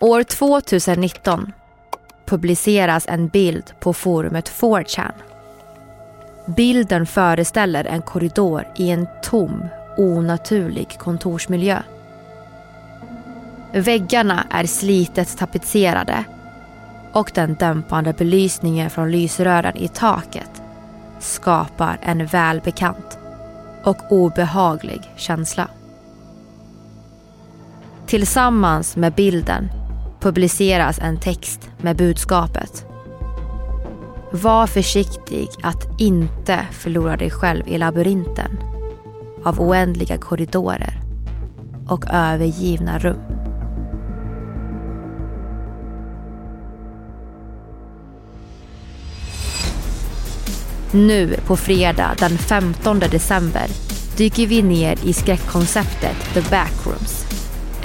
[0.00, 1.52] År 2019
[2.26, 5.12] publiceras en bild på forumet 4chan.
[6.46, 9.64] Bilden föreställer en korridor i en tom,
[9.96, 11.82] onaturlig kontorsmiljö.
[13.72, 16.24] Väggarna är slitet tapetserade
[17.12, 20.62] och den dämpande belysningen från lysrören i taket
[21.18, 23.18] skapar en välbekant
[23.84, 25.68] och obehaglig känsla.
[28.06, 29.70] Tillsammans med bilden
[30.26, 32.86] publiceras en text med budskapet.
[34.30, 38.58] Var försiktig att inte förlora dig själv i labyrinten
[39.44, 41.00] av oändliga korridorer
[41.88, 43.20] och övergivna rum.
[50.92, 53.66] Nu på fredag den 15 december
[54.16, 57.35] dyker vi ner i skräckkonceptet The Backrooms.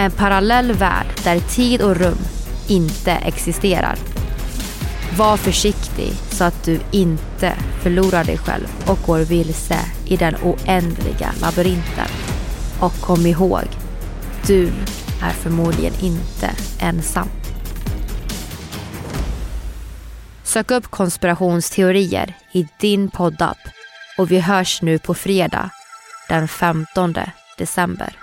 [0.02, 2.18] En parallell värld där tid och rum
[2.68, 3.96] inte existerar.
[5.18, 11.34] Var försiktig så att du inte förlorar dig själv och går vilse i den oändliga
[11.42, 12.08] labyrinten.
[12.80, 13.64] Och kom ihåg,
[14.48, 14.68] du
[15.24, 17.28] är förmodligen inte ensam.
[20.44, 23.60] Sök upp konspirationsteorier i din poddapp
[24.18, 25.70] och vi hörs nu på fredag
[26.30, 27.16] den 15
[27.58, 28.21] december.